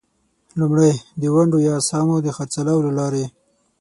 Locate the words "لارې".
2.99-3.25